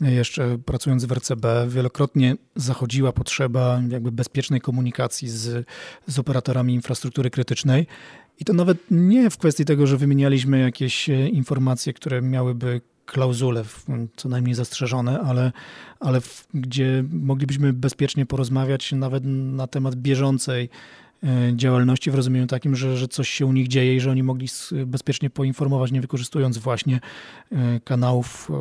[0.02, 5.68] jeszcze pracując w RCB, wielokrotnie zachodziła potrzeba jakby bezpiecznej komunikacji z,
[6.08, 7.88] z operatorami infrastruktury krytycznej.
[8.40, 13.64] I to nawet nie w kwestii tego, że wymienialiśmy jakieś informacje, które miałyby klauzule
[14.16, 15.52] co najmniej zastrzeżone, ale,
[16.00, 16.22] ale
[16.54, 20.70] gdzie moglibyśmy bezpiecznie porozmawiać nawet na temat bieżącej
[21.24, 24.24] e, działalności w rozumieniu takim, że, że coś się u nich dzieje i że oni
[24.24, 24.48] mogli
[24.86, 27.00] bezpiecznie poinformować, nie wykorzystując właśnie
[27.52, 28.52] e, kanałów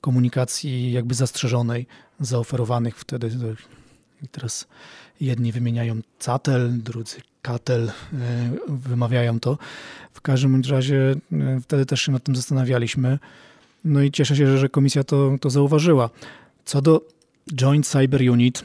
[0.00, 1.86] komunikacji jakby zastrzeżonej,
[2.20, 3.30] zaoferowanych wtedy.
[4.22, 4.66] I teraz
[5.20, 7.92] jedni wymieniają catel, drudzy katel, e,
[8.68, 9.58] wymawiają to.
[10.12, 13.18] W każdym razie e, wtedy też się nad tym zastanawialiśmy.
[13.84, 16.10] No i cieszę się, że komisja to, to zauważyła.
[16.64, 17.00] Co do
[17.54, 18.64] Joint Cyber Unit,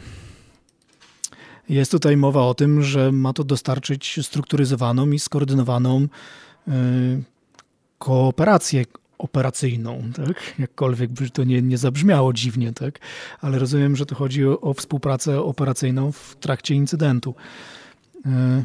[1.69, 6.07] jest tutaj mowa o tym, że ma to dostarczyć strukturyzowaną i skoordynowaną
[6.67, 6.71] e,
[7.97, 8.85] kooperację
[9.17, 10.59] operacyjną, tak?
[10.59, 12.99] Jakkolwiek by to nie, nie zabrzmiało dziwnie, tak?
[13.41, 17.35] Ale rozumiem, że to chodzi o, o współpracę operacyjną w trakcie incydentu.
[18.25, 18.63] E,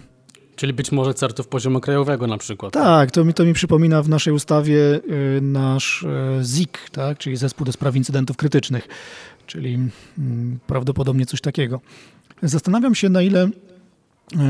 [0.60, 2.72] Czyli być może certów poziomu krajowego na przykład.
[2.72, 7.18] Tak, to mi, to mi przypomina w naszej ustawie e, nasz e, ZIK, tak?
[7.18, 8.88] czyli Zespół do Spraw Incydentów Krytycznych,
[9.46, 9.78] czyli
[10.18, 11.80] mm, prawdopodobnie coś takiego.
[12.42, 13.48] Zastanawiam się, na ile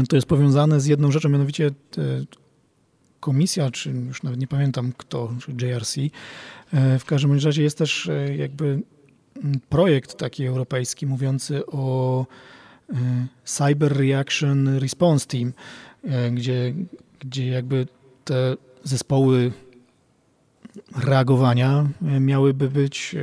[0.08, 1.70] to jest powiązane z jedną rzeczą, mianowicie
[3.20, 5.96] komisja, czy już nawet nie pamiętam kto, czy JRC.
[6.72, 8.66] W każdym razie jest też jakby
[9.44, 12.26] mm, projekt taki europejski mówiący o
[13.44, 15.52] Cyber Reaction Response Team,
[16.32, 16.74] gdzie,
[17.20, 17.86] gdzie jakby
[18.24, 19.52] te zespoły
[20.96, 23.16] reagowania miałyby być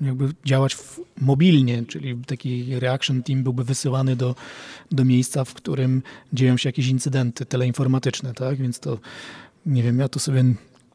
[0.00, 0.76] jakby działać
[1.20, 4.34] mobilnie, czyli taki reaction team byłby wysyłany do,
[4.90, 8.56] do miejsca, w którym dzieją się jakieś incydenty teleinformatyczne, tak?
[8.56, 8.98] Więc to,
[9.66, 10.44] nie wiem, ja to sobie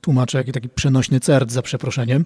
[0.10, 2.26] tłumaczę jak taki przenośny CERT za przeproszeniem,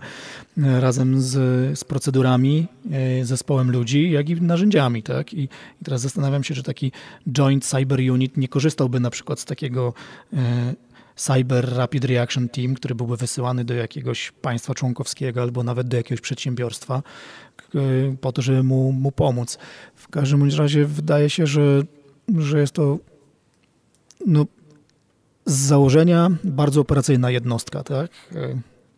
[0.58, 1.32] razem z,
[1.80, 5.34] z procedurami, e, zespołem ludzi, jak i narzędziami, tak?
[5.34, 5.50] I, I,
[5.84, 6.91] teraz zastanawiam się, czy taki
[7.32, 9.93] Joint Cyber Unit nie korzystałby na przykład z takiego
[10.34, 10.74] e,
[11.15, 16.22] Cyber Rapid Reaction Team, który byłby wysyłany do jakiegoś państwa członkowskiego albo nawet do jakiegoś
[16.22, 17.04] przedsiębiorstwa
[18.22, 19.58] po to, żeby mu, mu pomóc.
[19.96, 21.84] W każdym razie wydaje się, że,
[22.38, 23.00] że jest to
[24.26, 24.46] no,
[25.45, 27.84] z założenia bardzo operacyjna jednostka.
[27.84, 28.12] Tak?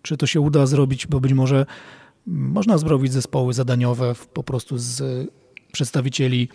[0.02, 1.66] Czy to się uda zrobić, bo być może
[2.28, 5.04] można zrobić zespoły zadaniowe po prostu z
[5.72, 6.50] przedstawicieli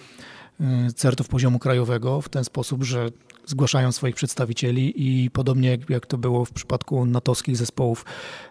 [0.61, 3.09] y, CERT-ów poziomu krajowego w ten sposób, że
[3.46, 8.05] zgłaszają swoich przedstawicieli i podobnie jak, jak to było w przypadku natowskich zespołów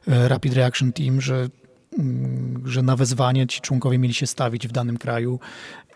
[0.08, 1.50] e, Rapid Reaction Team, że
[2.00, 5.40] mm, że na wezwanie ci członkowie mieli się stawić w danym kraju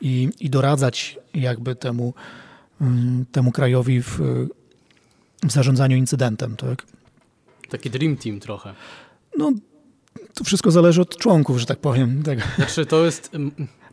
[0.02, 2.14] i, i doradzać jakby temu,
[2.82, 4.20] mm, temu krajowi w,
[5.48, 6.86] w zarządzaniu incydentem, tak?
[7.70, 8.74] Taki dream team trochę.
[9.38, 9.52] No,
[10.34, 12.24] to wszystko zależy od członków, że tak powiem.
[12.24, 13.32] Tak, Znaczy to jest...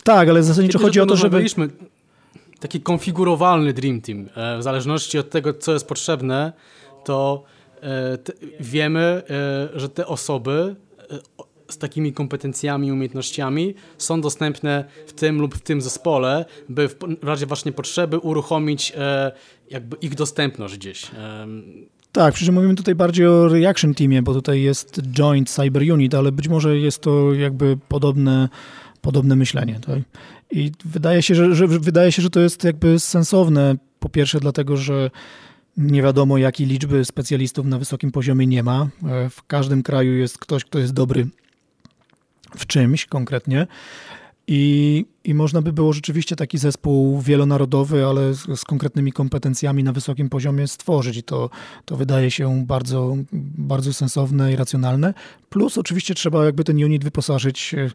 [0.04, 1.44] tak ale zasadniczo Kiedy chodzi o to, żeby...
[2.60, 4.28] taki konfigurowalny Dream Team.
[4.36, 6.52] E, W zależności od tego, co jest potrzebne,
[7.04, 7.44] to
[7.82, 8.18] e,
[8.60, 9.22] wiemy,
[9.74, 10.76] e, że te osoby
[11.72, 17.46] z takimi kompetencjami umiejętnościami są dostępne w tym lub w tym zespole, by w, razie
[17.46, 19.32] właśnie potrzeby uruchomić e,
[19.70, 21.10] jakby ich dostępność gdzieś.
[21.18, 21.62] Em,
[22.12, 26.14] Tak, przy czym mówimy tutaj bardziej o reaction teamie, bo tutaj jest joint cyber unit,
[26.14, 28.48] ale być może jest to jakby podobne,
[29.00, 29.80] podobne myślenie.
[29.86, 29.98] Tak?
[30.50, 33.76] I wydaje się, że, że, wydaje się, że to jest jakby sensowne.
[34.00, 35.10] Po pierwsze dlatego, że
[35.76, 38.88] nie wiadomo jakiej liczby specjalistów na wysokim poziomie nie ma.
[39.08, 41.26] E, W każdym kraju jest ktoś, kto jest dobry
[42.56, 43.66] w czymś konkretnie.
[44.46, 49.92] I, I można by było rzeczywiście taki zespół wielonarodowy, ale z, z konkretnymi kompetencjami na
[49.92, 51.16] wysokim poziomie stworzyć.
[51.16, 51.50] I to,
[51.84, 53.16] to wydaje się bardzo,
[53.58, 55.14] bardzo sensowne i racjonalne.
[55.48, 57.90] Plus oczywiście trzeba jakby ten unit wyposażyć e,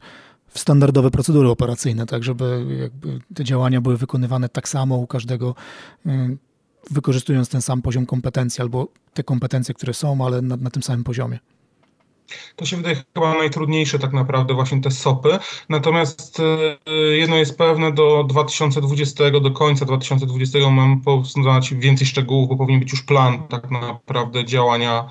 [0.48, 5.56] w standardowe procedury operacyjne, tak żeby jakby te działania były wykonywane tak samo u każdego,
[6.06, 6.38] y,
[6.92, 11.04] wykorzystując ten sam poziom kompetencji albo te kompetencje, które są, ale na, na tym samym
[11.04, 11.40] poziomie.
[12.56, 15.40] To się wydaje chyba najtrudniejsze tak naprawdę właśnie te SOPy.
[15.70, 22.56] Natomiast e, jedno jest pewne, do 2020, do końca 2020 mam poznać więcej szczegółów, bo
[22.56, 25.10] powinien być już plan tak naprawdę działania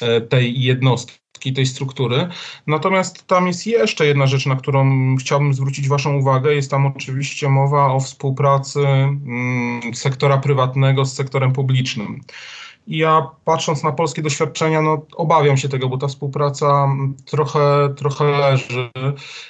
[0.00, 2.28] e, tej jednostki, tej struktury.
[2.66, 6.54] Natomiast tam jest jeszcze jedna rzecz, na którą chciałbym zwrócić Waszą uwagę.
[6.54, 12.20] Jest tam oczywiście mowa o współpracy mm, sektora prywatnego z sektorem publicznym.
[12.86, 18.24] Ja patrząc na polskie doświadczenia, no obawiam się tego, bo ta współpraca mm, trochę, trochę
[18.24, 18.90] leży.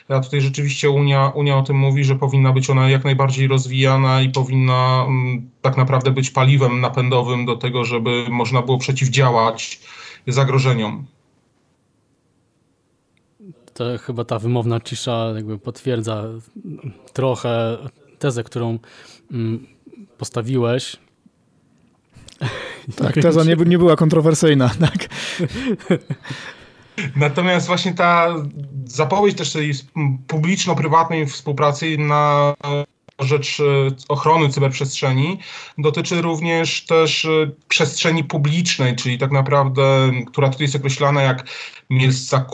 [0.09, 4.23] Ja tutaj rzeczywiście Unia, Unia o tym mówi, że powinna być ona jak najbardziej rozwijana
[4.23, 9.81] i powinna mm, tak naprawdę być paliwem napędowym do tego, żeby można było przeciwdziałać
[10.27, 11.07] zagrożeniom.
[13.75, 16.25] To chyba ta wymowna cisza jakby potwierdza
[17.13, 17.79] trochę
[18.19, 18.79] tezę, którą
[19.33, 19.67] mm,
[20.19, 20.97] postawiłeś.
[22.97, 25.09] Tak, teza nie, nie była kontrowersyjna, tak.
[27.17, 28.35] Natomiast właśnie ta
[28.85, 29.73] zapowiedź też tej
[30.27, 32.55] publiczno-prywatnej współpracy na
[33.19, 33.65] rzecz e,
[34.09, 35.39] ochrony cyberprzestrzeni
[35.79, 41.47] dotyczy również też e, przestrzeni publicznej, czyli tak naprawdę, która tutaj jest określana jak
[41.91, 42.47] miejsca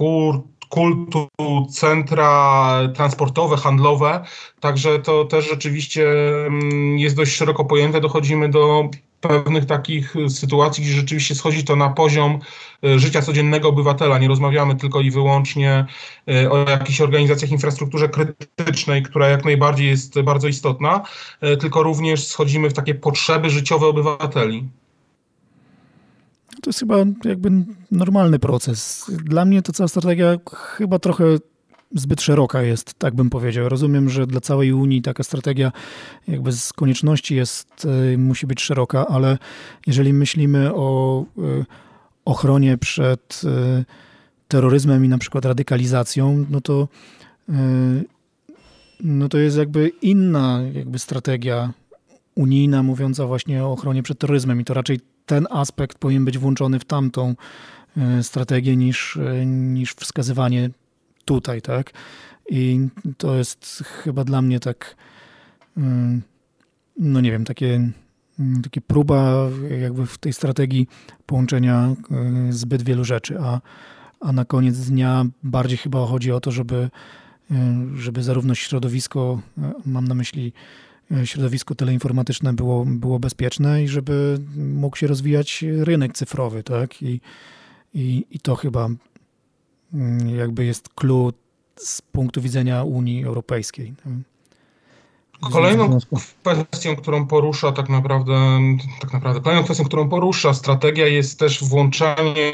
[0.68, 1.28] kultu,
[1.70, 4.24] centra transportowe, handlowe.
[4.60, 6.10] Także to też rzeczywiście
[6.46, 8.00] mm, jest dość szeroko pojęte.
[8.00, 8.88] Dochodzimy do
[9.22, 12.38] pewnych takich sytuacji, gdzie rzeczywiście schodzi to na poziom
[12.84, 14.18] e, życia codziennego obywatela.
[14.18, 15.86] Nie rozmawiamy tylko i wyłącznie
[16.28, 21.02] e, o jakichś organizacjach infrastrukturze krytycznej, która jak najbardziej jest bardzo istotna,
[21.60, 24.68] tylko również schodzimy w takie potrzeby życiowe obywateli.
[26.62, 27.50] To jest chyba jakby
[27.90, 29.10] normalny proces.
[29.24, 31.24] Dla mnie to cała strategia chyba trochę
[31.94, 33.68] zbyt szeroka jest, tak bym powiedział.
[33.68, 35.72] Rozumiem, że dla całej Unii taka strategia
[36.28, 37.86] jakby z konieczności jest,
[38.18, 39.38] musi być szeroka, ale
[39.86, 41.24] jeżeli myślimy o
[42.24, 43.42] ochronie przed
[44.48, 46.88] terroryzmem i na przykład radykalizacją, no to
[49.00, 51.72] no to jest jakby inna jakby strategia
[52.34, 56.78] unijna mówiąca właśnie o ochronie przed terroryzmem i to raczej ten aspekt powinien być włączony
[56.78, 57.34] w tamtą
[58.22, 60.70] strategię niż, niż wskazywanie
[61.24, 61.92] tutaj, tak?
[62.48, 64.96] I to jest chyba dla mnie tak,
[66.98, 67.90] no nie wiem, takie,
[68.62, 69.48] takie próba
[69.80, 70.88] jakby w tej strategii
[71.26, 71.94] połączenia
[72.50, 73.60] zbyt wielu rzeczy, a,
[74.20, 76.90] a na koniec dnia bardziej chyba chodzi o to, żeby,
[77.94, 79.40] żeby zarówno środowisko,
[79.86, 80.52] mam na myśli
[81.24, 87.02] środowisko teleinformatyczne było, było bezpieczne i żeby mógł się rozwijać rynek cyfrowy, tak?
[87.02, 87.20] I,
[87.94, 88.88] i, i to chyba
[90.36, 91.32] jakby jest clue
[91.76, 93.94] z punktu widzenia Unii Europejskiej.
[95.52, 95.98] Kolejną
[96.42, 98.60] kwestią, którą porusza tak naprawdę,
[99.00, 102.52] tak naprawdę, kolejną kwestią, którą porusza strategia jest też włączenie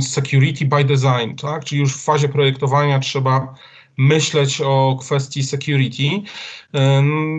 [0.00, 1.64] security by design, tak?
[1.64, 3.54] Czyli już w fazie projektowania trzeba
[3.96, 6.22] myśleć o kwestii security.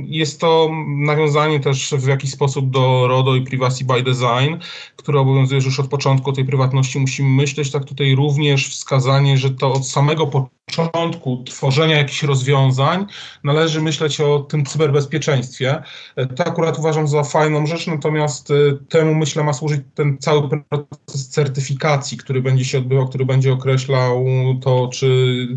[0.04, 4.56] Jest to nawiązanie też w jakiś sposób do RODO i Privacy by Design,
[4.96, 7.72] które obowiązuje już od początku tej prywatności musimy myśleć.
[7.72, 13.06] Tak tutaj również wskazanie, że to od samego początku tworzenia jakichś rozwiązań
[13.44, 15.84] należy myśleć o tym cyberbezpieczeństwie.
[16.36, 18.54] To akurat uważam za fajną rzecz, natomiast e,
[18.90, 24.26] temu myślę ma służyć ten cały proces certyfikacji, który będzie się odbywał, który będzie określał
[24.62, 25.48] to, czy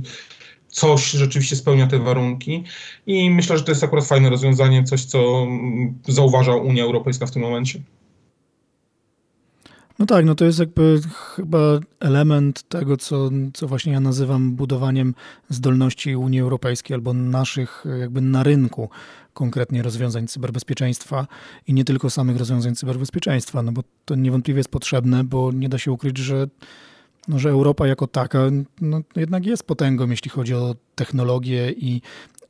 [0.69, 2.65] coś rzeczywiście spełnia te warunki.
[3.07, 5.47] I myślę, że to jest akurat fajne rozwiązanie, coś, co
[6.09, 7.81] zauważa Unia Europejska w tym momencie.
[9.99, 11.01] No tak, no to jest jakby
[11.37, 11.59] chyba
[12.01, 15.15] element tego, co, co właśnie ja nazywam budowaniem
[15.49, 18.91] zdolności Unii Europejskiej albo naszych jakby na rynku
[19.35, 21.27] konkretnie rozwiązań cyberbezpieczeństwa
[21.67, 25.79] i nie tylko samych rozwiązań cyberbezpieczeństwa, no bo to niewątpliwie jest potrzebne, bo nie da
[25.79, 26.49] się ukryć, że
[27.29, 28.39] no, że Europa jako taka
[28.81, 32.03] no, jednak jest potęgą, jeśli chodzi o technologię i,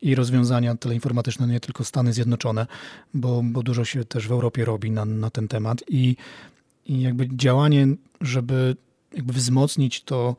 [0.02, 2.66] i rozwiązania teleinformatyczne, nie tylko Stany Zjednoczone,
[3.14, 6.16] bo, bo dużo się też w Europie robi na, na ten temat i,
[6.86, 7.86] i jakby działanie,
[8.20, 8.76] żeby
[9.14, 10.36] jakby wzmocnić to,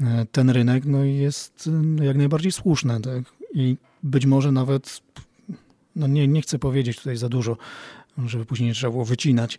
[0.00, 3.00] e, ten rynek, no jest no, jak najbardziej słuszne.
[3.00, 3.24] Tak?
[3.54, 5.02] I być może nawet,
[5.96, 7.56] no nie, nie chcę powiedzieć tutaj za dużo,
[8.26, 9.58] żeby później nie trzeba było wycinać,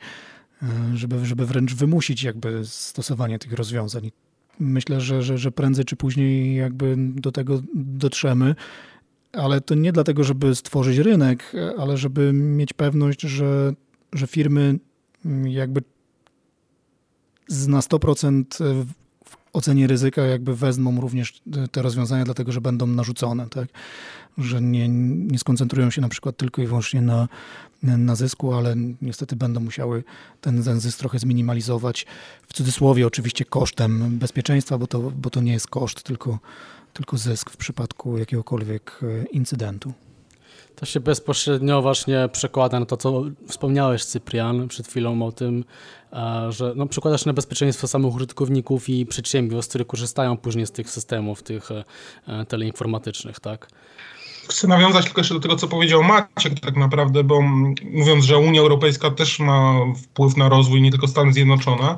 [0.93, 4.11] żeby, żeby wręcz wymusić jakby stosowanie tych rozwiązań.
[4.59, 8.55] Myślę, że, że, że prędzej czy później jakby do tego dotrzemy,
[9.33, 13.73] ale to nie dlatego, żeby stworzyć rynek, ale żeby mieć pewność, że,
[14.13, 14.79] że firmy
[15.43, 15.81] jakby
[17.67, 18.43] na 100%
[19.25, 21.41] w ocenie ryzyka jakby wezmą również
[21.71, 23.67] te rozwiązania, dlatego że będą narzucone, tak?
[24.37, 27.27] Że nie, nie skoncentrują się na przykład tylko i wyłącznie na,
[27.83, 30.03] na zysku, ale niestety będą musiały
[30.41, 32.05] ten, ten zysk trochę zminimalizować.
[32.47, 36.39] W cudzysłowie oczywiście kosztem bezpieczeństwa, bo to, bo to nie jest koszt, tylko,
[36.93, 39.93] tylko zysk w przypadku jakiegokolwiek e, incydentu.
[40.75, 45.63] To się bezpośrednio właśnie przekłada na to, co wspomniałeś, Cyprian, przed chwilą o tym,
[46.13, 50.89] e, że no, przekładasz na bezpieczeństwo samych użytkowników i przedsiębiorstw, które korzystają później z tych
[50.89, 53.67] systemów, tych e, teleinformatycznych, tak?
[54.49, 57.41] Chcę nawiązać tylko jeszcze do tego, co powiedział Maciek tak naprawdę, bo
[57.83, 59.73] mówiąc, że Unia Europejska też ma
[60.03, 61.95] wpływ na rozwój, nie tylko Stany Zjednoczone,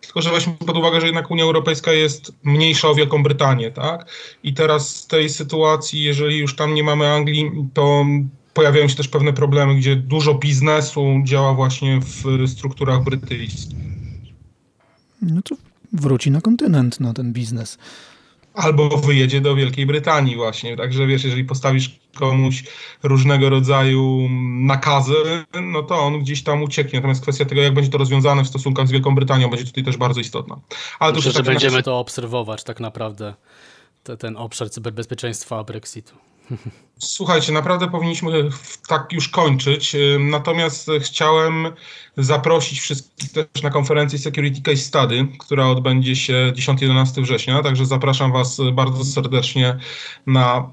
[0.00, 4.10] tylko że weźmy pod uwagę, że jednak Unia Europejska jest mniejsza o Wielką Brytanię, tak?
[4.42, 8.06] I teraz z tej sytuacji, jeżeli już tam nie mamy Anglii, to
[8.54, 13.78] pojawiają się też pewne problemy, gdzie dużo biznesu działa właśnie w strukturach brytyjskich.
[15.22, 15.56] No to
[15.92, 17.78] wróci na kontynent, na ten biznes
[18.54, 20.76] albo wyjedzie do Wielkiej Brytanii właśnie.
[20.76, 22.64] Także wiesz, jeżeli postawisz komuś
[23.02, 24.28] różnego rodzaju
[24.60, 25.14] nakazy,
[25.62, 26.98] no to on gdzieś tam ucieknie.
[26.98, 29.96] Natomiast kwestia tego, jak będzie to rozwiązane w stosunkach z Wielką Brytanią, będzie tutaj też
[29.96, 30.60] bardzo istotna.
[30.98, 33.34] Ale Myślę, że tak będziemy to obserwować tak naprawdę,
[34.02, 36.14] te, ten obszar cyberbezpieczeństwa Brexitu.
[36.98, 38.50] Słuchajcie, naprawdę powinniśmy
[38.88, 39.96] tak już kończyć.
[40.18, 41.68] Natomiast chciałem
[42.16, 47.62] zaprosić wszystkich też na konferencję Security Case Study, która odbędzie się 10-11 września.
[47.62, 49.78] Także zapraszam Was bardzo serdecznie
[50.26, 50.70] na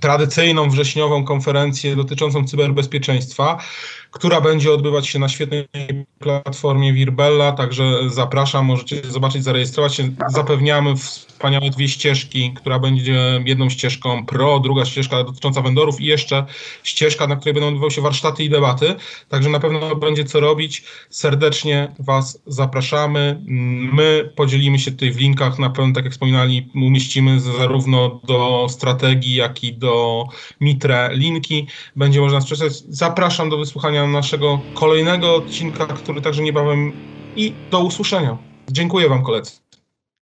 [0.00, 3.58] tradycyjną wrześniową konferencję dotyczącą cyberbezpieczeństwa,
[4.10, 5.68] która będzie odbywać się na świetnej
[6.18, 10.10] platformie Virbella, także zapraszam, możecie zobaczyć, zarejestrować się.
[10.28, 16.46] Zapewniamy wspaniałe dwie ścieżki, która będzie jedną ścieżką pro, druga ścieżka dotycząca vendorów i jeszcze
[16.82, 18.94] ścieżka, na której będą odbywały się warsztaty i debaty,
[19.28, 20.84] także na pewno będzie co robić.
[21.10, 23.40] Serdecznie Was zapraszamy.
[23.92, 29.34] My podzielimy się tutaj w linkach, na pewno, tak jak wspominali, umieścimy zarówno do strategii,
[29.34, 30.24] jak i do
[30.60, 31.66] Mitre linki.
[31.96, 32.72] Będzie można przeczytać.
[32.88, 33.56] Zapraszam do
[34.06, 36.92] naszego kolejnego odcinka, który także niebawem
[37.36, 38.38] i do usłyszenia.
[38.70, 39.69] Dziękuję Wam koledzy.